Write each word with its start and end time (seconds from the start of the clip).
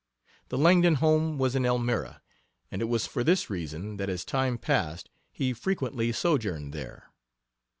The 0.49 0.57
Langdon 0.57 0.95
home 0.95 1.37
was 1.37 1.55
in 1.55 1.63
Elmira, 1.63 2.23
and 2.71 2.81
it 2.81 2.85
was 2.85 3.05
for 3.05 3.23
this 3.23 3.51
reason 3.51 3.97
that 3.97 4.09
as 4.09 4.25
time 4.25 4.57
passed 4.57 5.11
he 5.31 5.53
frequently 5.53 6.11
sojourned 6.11 6.73
there. 6.73 7.11